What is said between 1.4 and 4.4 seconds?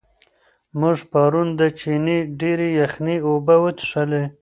د چینې ډېرې یخې اوبه وڅښلې.